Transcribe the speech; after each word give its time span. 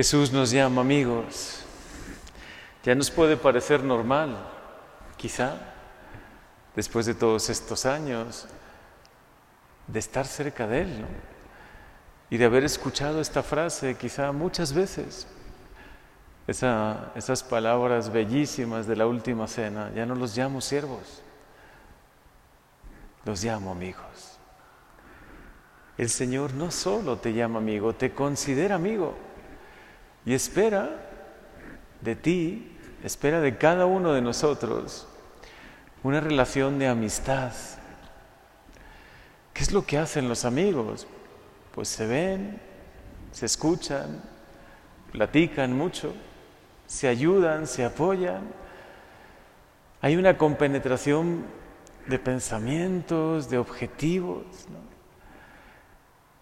Jesús 0.00 0.32
nos 0.32 0.50
llama 0.50 0.80
amigos. 0.80 1.60
Ya 2.84 2.94
nos 2.94 3.10
puede 3.10 3.36
parecer 3.36 3.84
normal, 3.84 4.34
quizá, 5.18 5.56
después 6.74 7.04
de 7.04 7.12
todos 7.12 7.50
estos 7.50 7.84
años, 7.84 8.46
de 9.86 9.98
estar 9.98 10.26
cerca 10.26 10.66
de 10.66 10.80
Él. 10.80 11.04
Y 12.30 12.38
de 12.38 12.46
haber 12.46 12.64
escuchado 12.64 13.20
esta 13.20 13.42
frase 13.42 13.94
quizá 13.94 14.32
muchas 14.32 14.72
veces, 14.72 15.26
esas 16.46 17.42
palabras 17.42 18.10
bellísimas 18.10 18.86
de 18.86 18.96
la 18.96 19.06
última 19.06 19.46
cena, 19.48 19.92
ya 19.94 20.06
no 20.06 20.14
los 20.14 20.34
llamo 20.34 20.62
siervos, 20.62 21.20
los 23.26 23.44
llamo 23.44 23.70
amigos. 23.70 24.38
El 25.98 26.08
Señor 26.08 26.54
no 26.54 26.70
solo 26.70 27.18
te 27.18 27.34
llama 27.34 27.58
amigo, 27.58 27.94
te 27.94 28.14
considera 28.14 28.76
amigo 28.76 29.28
y 30.24 30.34
espera 30.34 30.90
de 32.00 32.16
ti, 32.16 32.76
espera 33.04 33.40
de 33.40 33.56
cada 33.56 33.86
uno 33.86 34.12
de 34.12 34.22
nosotros 34.22 35.06
una 36.02 36.20
relación 36.20 36.78
de 36.78 36.88
amistad. 36.88 37.52
¿Qué 39.52 39.62
es 39.62 39.72
lo 39.72 39.84
que 39.84 39.98
hacen 39.98 40.28
los 40.28 40.44
amigos? 40.44 41.06
Pues 41.74 41.88
se 41.88 42.06
ven, 42.06 42.60
se 43.32 43.46
escuchan, 43.46 44.22
platican 45.12 45.72
mucho, 45.72 46.14
se 46.86 47.08
ayudan, 47.08 47.66
se 47.66 47.84
apoyan. 47.84 48.42
Hay 50.00 50.16
una 50.16 50.38
compenetración 50.38 51.44
de 52.06 52.18
pensamientos, 52.18 53.50
de 53.50 53.58
objetivos. 53.58 54.44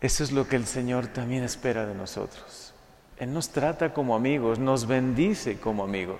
Eso 0.00 0.24
es 0.24 0.32
lo 0.32 0.48
que 0.48 0.56
el 0.56 0.66
Señor 0.66 1.06
también 1.06 1.44
espera 1.44 1.86
de 1.86 1.94
nosotros. 1.94 2.73
Él 3.18 3.32
nos 3.32 3.50
trata 3.50 3.92
como 3.92 4.16
amigos, 4.16 4.58
nos 4.58 4.86
bendice 4.86 5.58
como 5.58 5.84
amigos, 5.84 6.18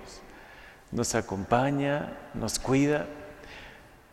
nos 0.92 1.14
acompaña, 1.14 2.12
nos 2.34 2.58
cuida, 2.58 3.06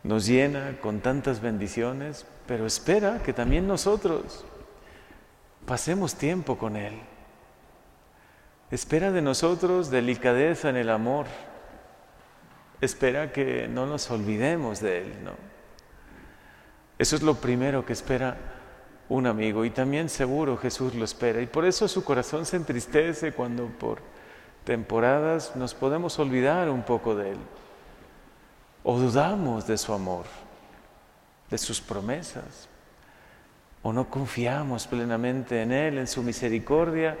nos 0.02 0.26
llena 0.26 0.76
con 0.80 1.00
tantas 1.00 1.40
bendiciones, 1.40 2.26
pero 2.46 2.66
espera 2.66 3.22
que 3.22 3.32
también 3.32 3.68
nosotros 3.68 4.44
pasemos 5.64 6.16
tiempo 6.16 6.58
con 6.58 6.76
Él. 6.76 6.94
Espera 8.70 9.12
de 9.12 9.22
nosotros 9.22 9.90
delicadeza 9.90 10.70
en 10.70 10.76
el 10.76 10.90
amor. 10.90 11.26
Espera 12.80 13.30
que 13.30 13.68
no 13.68 13.86
nos 13.86 14.10
olvidemos 14.10 14.80
de 14.80 15.02
Él, 15.02 15.24
¿no? 15.24 15.32
Eso 16.98 17.16
es 17.16 17.22
lo 17.22 17.34
primero 17.34 17.84
que 17.84 17.92
espera 17.92 18.36
un 19.08 19.26
amigo 19.26 19.64
y 19.64 19.70
también 19.70 20.08
seguro 20.08 20.56
Jesús 20.56 20.94
lo 20.94 21.04
espera. 21.04 21.40
Y 21.40 21.46
por 21.46 21.64
eso 21.64 21.88
su 21.88 22.04
corazón 22.04 22.46
se 22.46 22.56
entristece 22.56 23.32
cuando 23.32 23.66
por 23.66 23.98
temporadas 24.64 25.56
nos 25.56 25.74
podemos 25.74 26.18
olvidar 26.18 26.68
un 26.70 26.82
poco 26.82 27.14
de 27.14 27.32
Él. 27.32 27.38
O 28.84 28.98
dudamos 28.98 29.66
de 29.66 29.78
su 29.78 29.92
amor, 29.92 30.24
de 31.50 31.58
sus 31.58 31.80
promesas. 31.80 32.68
O 33.82 33.92
no 33.92 34.08
confiamos 34.08 34.86
plenamente 34.86 35.62
en 35.62 35.72
Él, 35.72 35.98
en 35.98 36.06
su 36.06 36.22
misericordia. 36.22 37.18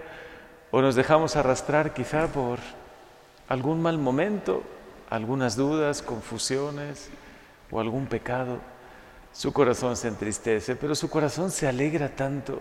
O 0.70 0.80
nos 0.80 0.94
dejamos 0.94 1.36
arrastrar 1.36 1.92
quizá 1.92 2.28
por 2.28 2.58
algún 3.48 3.82
mal 3.82 3.98
momento, 3.98 4.62
algunas 5.10 5.56
dudas, 5.56 6.00
confusiones 6.00 7.10
o 7.70 7.80
algún 7.80 8.06
pecado 8.06 8.58
su 9.32 9.52
corazón 9.52 9.96
se 9.96 10.08
entristece, 10.08 10.76
pero 10.76 10.94
su 10.94 11.08
corazón 11.08 11.50
se 11.50 11.66
alegra 11.66 12.08
tanto 12.10 12.58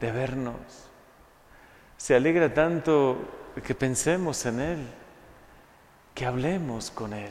de 0.00 0.10
vernos, 0.10 0.56
se 1.96 2.16
alegra 2.16 2.52
tanto 2.52 3.18
que 3.64 3.74
pensemos 3.74 4.44
en 4.46 4.60
Él, 4.60 4.86
que 6.14 6.26
hablemos 6.26 6.90
con 6.90 7.12
Él. 7.12 7.30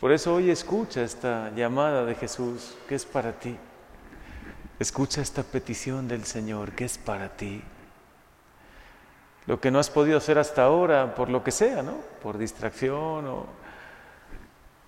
Por 0.00 0.12
eso 0.12 0.34
hoy 0.34 0.50
escucha 0.50 1.02
esta 1.02 1.50
llamada 1.54 2.04
de 2.04 2.14
Jesús 2.14 2.76
que 2.88 2.94
es 2.94 3.04
para 3.04 3.32
ti. 3.32 3.56
Escucha 4.78 5.22
esta 5.22 5.42
petición 5.42 6.06
del 6.06 6.24
Señor 6.24 6.72
que 6.72 6.84
es 6.84 6.98
para 6.98 7.36
ti. 7.36 7.62
Lo 9.46 9.60
que 9.60 9.70
no 9.70 9.78
has 9.78 9.88
podido 9.88 10.18
hacer 10.18 10.38
hasta 10.38 10.64
ahora, 10.64 11.14
por 11.14 11.30
lo 11.30 11.42
que 11.42 11.50
sea, 11.50 11.82
¿no? 11.82 11.94
Por 12.22 12.36
distracción 12.36 13.26
o 13.26 13.46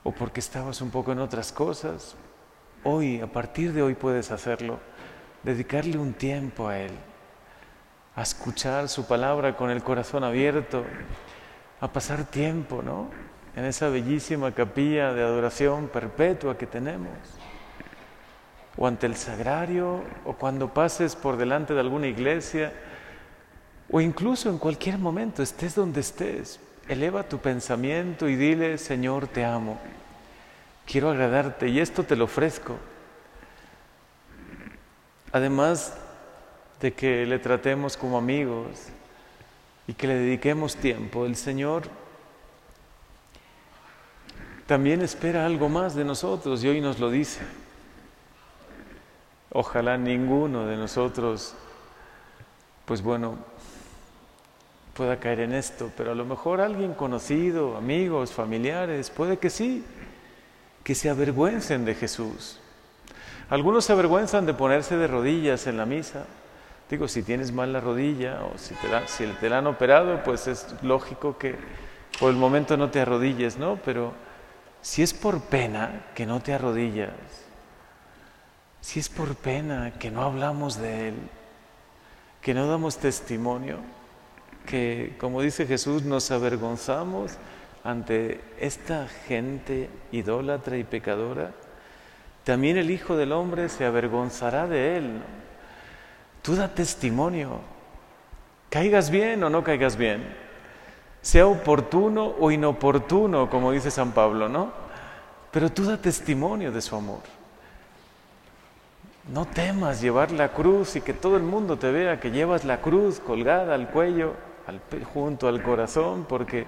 o 0.09 0.13
porque 0.13 0.41
estabas 0.41 0.81
un 0.81 0.89
poco 0.89 1.13
en 1.13 1.19
otras 1.19 1.53
cosas, 1.53 2.17
hoy, 2.83 3.21
a 3.21 3.27
partir 3.27 3.75
de 3.75 3.83
hoy 3.83 3.95
puedes 3.95 4.31
hacerlo, 4.31 4.79
dedicarle 5.43 5.99
un 5.99 6.15
tiempo 6.15 6.67
a 6.67 6.79
Él, 6.79 6.93
a 8.17 8.23
escuchar 8.23 8.89
su 8.89 9.07
palabra 9.07 9.55
con 9.55 9.69
el 9.69 9.83
corazón 9.83 10.25
abierto, 10.25 10.83
a 11.83 11.93
pasar 11.93 12.25
tiempo, 12.25 12.81
¿no? 12.83 13.11
En 13.55 13.67
esa 13.67 13.91
bellísima 13.91 14.53
capilla 14.53 15.13
de 15.13 15.23
adoración 15.23 15.89
perpetua 15.89 16.57
que 16.57 16.67
tenemos, 16.67 17.13
o 18.79 18.87
ante 18.87 19.05
el 19.05 19.15
sagrario, 19.15 20.05
o 20.25 20.33
cuando 20.33 20.73
pases 20.73 21.17
por 21.17 21.37
delante 21.37 21.75
de 21.75 21.81
alguna 21.81 22.07
iglesia, 22.07 22.73
o 23.91 24.01
incluso 24.01 24.49
en 24.49 24.57
cualquier 24.57 24.97
momento, 24.97 25.43
estés 25.43 25.75
donde 25.75 26.01
estés, 26.01 26.61
eleva 26.89 27.25
tu 27.25 27.37
pensamiento 27.41 28.27
y 28.27 28.37
dile, 28.37 28.79
Señor, 28.79 29.27
te 29.29 29.45
amo 29.45 29.79
quiero 30.89 31.11
agradarte 31.11 31.69
y 31.69 31.81
esto 31.81 32.03
te 32.03 32.17
lo 32.17 32.25
ofrezco. 32.25 32.77
Además 35.33 35.95
de 36.81 36.95
que 36.95 37.27
le 37.27 37.39
tratemos 37.39 37.97
como 37.97 38.17
amigos 38.17 38.89
y 39.87 39.93
que 39.93 40.07
le 40.07 40.15
dediquemos 40.15 40.77
tiempo, 40.77 41.27
el 41.27 41.37
Señor 41.37 41.83
también 44.67 45.03
espera 45.03 45.45
algo 45.45 45.69
más 45.69 45.95
de 45.95 46.05
nosotros 46.05 46.65
y 46.65 46.69
hoy 46.69 46.81
nos 46.81 46.99
lo 46.99 47.11
dice. 47.11 47.41
Ojalá 49.51 49.99
ninguno 49.99 50.67
de 50.67 50.77
nosotros, 50.77 51.55
pues 52.87 53.03
bueno, 53.03 53.37
pueda 54.95 55.19
caer 55.21 55.41
en 55.41 55.53
esto, 55.53 55.91
pero 55.97 56.13
a 56.13 56.15
lo 56.15 56.25
mejor 56.25 56.61
alguien 56.61 56.95
conocido, 56.95 57.77
amigos, 57.77 58.33
familiares, 58.33 59.11
puede 59.11 59.39
que 59.39 59.51
sí 59.51 59.85
que 60.89 60.95
se 60.95 61.11
avergüencen 61.11 61.85
de 61.85 61.95
Jesús. 61.95 62.59
Algunos 63.51 63.85
se 63.85 63.93
avergüenzan 63.93 64.47
de 64.47 64.55
ponerse 64.55 64.97
de 64.97 65.07
rodillas 65.07 65.67
en 65.67 65.77
la 65.77 65.85
misa. 65.85 66.25
Digo, 66.89 67.09
si 67.09 67.23
tienes 67.23 67.53
mal 67.53 67.75
la 67.75 67.81
rodilla 67.83 68.41
o 68.43 68.57
si 68.57 68.75
te, 68.77 68.89
la, 69.51 69.59
han 69.59 69.67
operado, 69.67 70.23
pues 70.25 70.47
es 70.47 70.67
lógico 70.81 71.37
que 71.37 71.57
por 72.19 72.31
el 72.31 72.37
momento 72.37 72.79
no 72.79 72.91
te 72.91 73.03
arrodilles, 73.03 73.59
¿no? 73.59 73.77
Pero 73.85 74.15
si 74.81 75.03
es 75.03 75.13
por 75.13 75.43
pena 75.43 76.07
que 76.15 76.25
no 76.25 76.41
te 76.41 76.55
arrodillas, 76.55 77.11
si 78.81 78.99
es 78.99 79.11
por 79.11 79.35
pena 79.35 79.93
que 79.99 80.11
no 80.11 80.23
hablamos 80.23 80.79
de 80.79 81.09
Él, 81.09 81.17
que 82.41 82.55
no 82.55 82.67
damos 82.67 82.97
testimonio, 82.97 83.77
que 84.65 85.17
como 85.21 85.43
dice 85.43 85.67
Jesús 85.67 86.05
nos 86.05 86.31
avergonzamos 86.31 87.33
ante 87.85 88.41
esta 88.59 89.09
gente 89.27 89.89
idólatra 90.13 90.77
y 90.77 90.85
pecadora, 90.85 91.53
también 92.45 92.77
el 92.77 92.91
Hijo 92.91 93.17
del 93.17 93.33
Hombre 93.33 93.69
se 93.69 93.85
avergonzará 93.85 94.67
de 94.67 94.97
él. 94.97 95.23
Tú 96.43 96.57
da 96.57 96.69
testimonio, 96.75 97.61
caigas 98.71 99.11
bien 99.11 99.43
o 99.45 99.51
no 99.51 99.63
caigas 99.63 99.97
bien, 99.97 100.25
sea 101.21 101.47
oportuno 101.47 102.35
o 102.39 102.51
inoportuno, 102.51 103.51
como 103.51 103.73
dice 103.73 103.91
San 103.91 104.13
Pablo, 104.13 104.49
¿no? 104.49 104.73
Pero 105.51 105.71
tú 105.71 105.85
da 105.85 105.97
testimonio 105.97 106.73
de 106.73 106.81
su 106.81 106.97
amor. 106.97 107.21
No 109.33 109.45
temas 109.45 110.01
llevar 110.01 110.31
la 110.31 110.53
cruz 110.53 110.97
y 110.97 111.03
que 111.03 111.13
todo 111.13 111.37
el 111.37 111.43
mundo 111.43 111.77
te 111.77 111.91
vea 111.91 112.19
que 112.19 112.31
llevas 112.31 112.65
la 112.65 112.81
cruz 112.81 113.21
colgada 113.21 113.75
al 113.75 113.91
cuello, 113.91 114.35
junto 115.13 115.49
al 115.49 115.63
corazón, 115.63 116.25
porque 116.27 116.67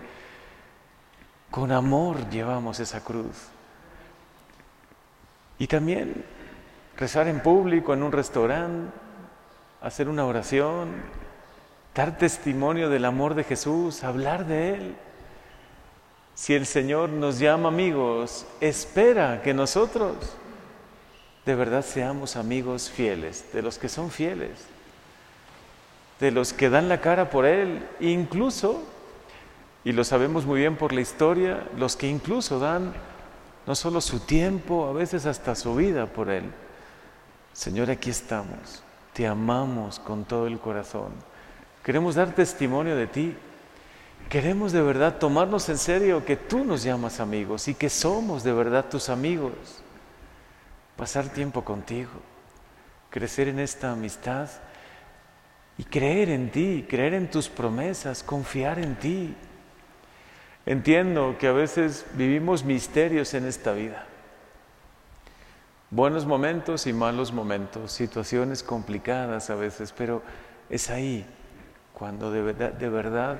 con 1.50 1.72
amor 1.72 2.28
llevamos 2.30 2.80
esa 2.80 3.02
cruz. 3.02 3.48
Y 5.58 5.66
también 5.66 6.24
rezar 6.96 7.28
en 7.28 7.40
público, 7.40 7.92
en 7.92 8.02
un 8.02 8.12
restaurante, 8.12 8.92
hacer 9.82 10.08
una 10.08 10.24
oración, 10.24 10.90
dar 11.94 12.18
testimonio 12.18 12.88
del 12.88 13.04
amor 13.04 13.34
de 13.34 13.44
Jesús, 13.44 14.04
hablar 14.04 14.46
de 14.46 14.74
Él. 14.74 14.96
Si 16.34 16.54
el 16.54 16.66
Señor 16.66 17.10
nos 17.10 17.38
llama 17.38 17.68
amigos, 17.68 18.46
espera 18.60 19.42
que 19.42 19.52
nosotros 19.52 20.16
de 21.44 21.54
verdad 21.54 21.84
seamos 21.84 22.36
amigos 22.36 22.90
fieles, 22.90 23.52
de 23.52 23.62
los 23.62 23.78
que 23.78 23.88
son 23.88 24.10
fieles, 24.10 24.66
de 26.20 26.30
los 26.30 26.52
que 26.52 26.70
dan 26.70 26.88
la 26.88 27.00
cara 27.00 27.30
por 27.30 27.44
Él, 27.44 27.86
incluso 27.98 28.82
y 29.84 29.92
lo 29.92 30.04
sabemos 30.04 30.46
muy 30.46 30.60
bien 30.60 30.76
por 30.76 30.92
la 30.92 31.00
historia, 31.00 31.66
los 31.76 31.96
que 31.96 32.08
incluso 32.08 32.58
dan 32.58 32.92
no 33.66 33.74
solo 33.74 34.00
su 34.00 34.20
tiempo, 34.20 34.86
a 34.86 34.92
veces 34.92 35.26
hasta 35.26 35.54
su 35.54 35.74
vida 35.74 36.06
por 36.06 36.30
Él. 36.30 36.44
Señor, 37.52 37.90
aquí 37.90 38.10
estamos, 38.10 38.82
te 39.12 39.26
amamos 39.26 39.98
con 39.98 40.24
todo 40.24 40.46
el 40.46 40.58
corazón, 40.58 41.12
Queremos 41.82 42.14
dar 42.14 42.34
testimonio 42.34 42.94
de 42.94 43.06
ti. 43.06 43.34
Queremos 44.28 44.72
de 44.72 44.82
verdad 44.82 45.18
tomarnos 45.18 45.68
en 45.68 45.78
serio 45.78 46.24
que 46.24 46.36
tú 46.36 46.64
nos 46.64 46.82
llamas 46.82 47.20
amigos 47.20 47.68
y 47.68 47.74
que 47.74 47.88
somos 47.88 48.44
de 48.44 48.52
verdad 48.52 48.84
tus 48.88 49.08
amigos. 49.08 49.52
Pasar 50.96 51.28
tiempo 51.30 51.64
contigo, 51.64 52.10
crecer 53.08 53.48
en 53.48 53.58
esta 53.58 53.92
amistad 53.92 54.50
y 55.78 55.84
creer 55.84 56.28
en 56.28 56.50
ti, 56.50 56.86
creer 56.88 57.14
en 57.14 57.30
tus 57.30 57.48
promesas, 57.48 58.22
confiar 58.22 58.78
en 58.78 58.96
ti. 58.96 59.34
Entiendo 60.66 61.36
que 61.38 61.48
a 61.48 61.52
veces 61.52 62.04
vivimos 62.14 62.64
misterios 62.64 63.32
en 63.34 63.46
esta 63.46 63.72
vida. 63.72 64.04
Buenos 65.90 66.26
momentos 66.26 66.86
y 66.86 66.92
malos 66.92 67.32
momentos, 67.32 67.92
situaciones 67.92 68.62
complicadas 68.62 69.50
a 69.50 69.54
veces, 69.54 69.92
pero 69.96 70.22
es 70.68 70.90
ahí 70.90 71.26
cuando 71.94 72.30
de 72.30 72.42
verdad, 72.42 72.72
de 72.72 72.88
verdad 72.88 73.38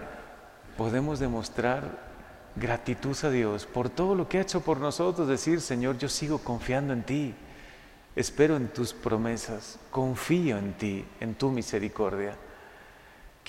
podemos 0.76 1.20
demostrar 1.20 2.10
gratitud 2.56 3.16
a 3.22 3.30
Dios 3.30 3.66
por 3.66 3.88
todo 3.88 4.14
lo 4.14 4.28
que 4.28 4.38
ha 4.38 4.42
hecho 4.42 4.62
por 4.62 4.80
nosotros, 4.80 5.28
decir, 5.28 5.60
Señor, 5.60 5.98
yo 5.98 6.08
sigo 6.08 6.38
confiando 6.38 6.92
en 6.92 7.04
ti, 7.04 7.34
espero 8.16 8.56
en 8.56 8.68
tus 8.68 8.92
promesas, 8.92 9.78
confío 9.90 10.58
en 10.58 10.72
ti, 10.72 11.04
en 11.20 11.34
tu 11.34 11.50
misericordia. 11.50 12.34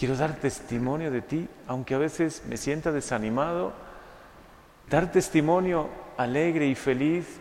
Quiero 0.01 0.15
dar 0.15 0.33
testimonio 0.33 1.11
de 1.11 1.21
ti, 1.21 1.47
aunque 1.67 1.93
a 1.93 1.99
veces 1.99 2.41
me 2.49 2.57
sienta 2.57 2.91
desanimado, 2.91 3.71
dar 4.89 5.11
testimonio 5.11 5.89
alegre 6.17 6.65
y 6.65 6.73
feliz 6.73 7.37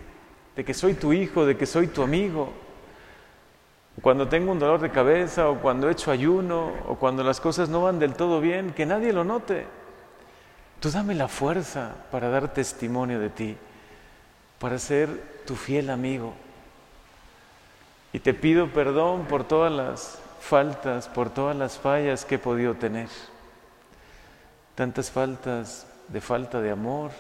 de 0.54 0.62
que 0.62 0.74
soy 0.74 0.92
tu 0.92 1.14
hijo, 1.14 1.46
de 1.46 1.56
que 1.56 1.64
soy 1.64 1.86
tu 1.86 2.02
amigo. 2.02 2.52
Cuando 4.02 4.28
tengo 4.28 4.52
un 4.52 4.58
dolor 4.58 4.78
de 4.78 4.90
cabeza 4.90 5.48
o 5.48 5.62
cuando 5.62 5.88
he 5.88 5.92
hecho 5.92 6.10
ayuno 6.10 6.70
o 6.86 6.96
cuando 6.96 7.24
las 7.24 7.40
cosas 7.40 7.70
no 7.70 7.80
van 7.80 7.98
del 7.98 8.12
todo 8.12 8.42
bien, 8.42 8.74
que 8.74 8.84
nadie 8.84 9.14
lo 9.14 9.24
note. 9.24 9.64
Tú 10.80 10.90
dame 10.90 11.14
la 11.14 11.28
fuerza 11.28 11.94
para 12.10 12.28
dar 12.28 12.52
testimonio 12.52 13.20
de 13.20 13.30
ti, 13.30 13.56
para 14.58 14.78
ser 14.78 15.08
tu 15.46 15.56
fiel 15.56 15.88
amigo. 15.88 16.34
Y 18.12 18.18
te 18.18 18.34
pido 18.34 18.66
perdón 18.68 19.24
por 19.24 19.44
todas 19.44 19.72
las 19.72 20.30
faltas, 20.40 21.06
por 21.08 21.31
todas 21.31 21.56
las 21.56 21.78
fallas 21.78 22.25
que 22.25 22.37
he 22.37 22.38
podido 22.38 22.75
tener. 22.75 23.08
Tantas 24.75 25.10
faltas 25.10 25.87
de 26.08 26.20
falta 26.20 26.60
de 26.60 26.70
amor, 26.70 27.12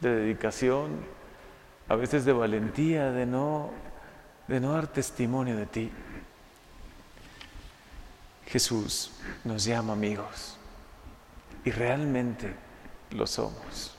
de 0.00 0.14
dedicación, 0.14 1.00
a 1.88 1.96
veces 1.96 2.24
de 2.24 2.32
valentía, 2.32 3.10
de 3.10 3.26
no, 3.26 3.70
de 4.46 4.60
no 4.60 4.72
dar 4.72 4.86
testimonio 4.86 5.56
de 5.56 5.66
ti. 5.66 5.90
Jesús 8.46 9.10
nos 9.44 9.64
llama 9.64 9.92
amigos 9.92 10.56
y 11.64 11.70
realmente 11.70 12.54
lo 13.10 13.26
somos. 13.26 13.97